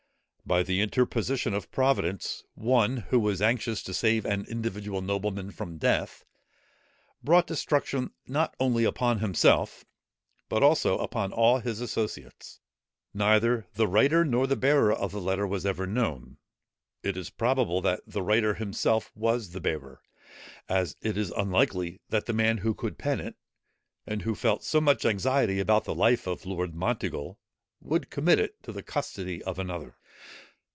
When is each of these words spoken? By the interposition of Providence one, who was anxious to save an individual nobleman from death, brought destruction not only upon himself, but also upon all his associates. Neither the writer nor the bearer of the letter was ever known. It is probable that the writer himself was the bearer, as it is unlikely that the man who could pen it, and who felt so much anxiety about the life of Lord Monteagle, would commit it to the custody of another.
By 0.43 0.63
the 0.63 0.81
interposition 0.81 1.53
of 1.53 1.71
Providence 1.71 2.43
one, 2.55 2.97
who 3.09 3.21
was 3.21 3.41
anxious 3.41 3.81
to 3.83 3.93
save 3.93 4.25
an 4.25 4.43
individual 4.49 5.01
nobleman 5.01 5.51
from 5.51 5.77
death, 5.77 6.25
brought 7.23 7.47
destruction 7.47 8.11
not 8.27 8.53
only 8.59 8.83
upon 8.83 9.19
himself, 9.19 9.85
but 10.49 10.61
also 10.61 10.97
upon 10.97 11.31
all 11.31 11.59
his 11.59 11.79
associates. 11.79 12.59
Neither 13.13 13.65
the 13.75 13.87
writer 13.87 14.25
nor 14.25 14.45
the 14.45 14.57
bearer 14.57 14.91
of 14.91 15.13
the 15.13 15.21
letter 15.21 15.47
was 15.47 15.65
ever 15.65 15.87
known. 15.87 16.35
It 17.01 17.15
is 17.15 17.29
probable 17.29 17.79
that 17.83 18.01
the 18.05 18.23
writer 18.23 18.55
himself 18.55 19.09
was 19.15 19.51
the 19.51 19.61
bearer, 19.61 20.01
as 20.67 20.97
it 21.01 21.15
is 21.15 21.31
unlikely 21.31 22.01
that 22.09 22.25
the 22.25 22.33
man 22.33 22.57
who 22.57 22.73
could 22.73 22.97
pen 22.97 23.21
it, 23.21 23.35
and 24.05 24.23
who 24.23 24.35
felt 24.35 24.65
so 24.65 24.81
much 24.81 25.05
anxiety 25.05 25.61
about 25.61 25.85
the 25.85 25.95
life 25.95 26.27
of 26.27 26.45
Lord 26.45 26.73
Monteagle, 26.75 27.39
would 27.79 28.09
commit 28.11 28.37
it 28.37 28.61
to 28.63 28.73
the 28.73 28.83
custody 28.83 29.41
of 29.43 29.57
another. 29.57 29.95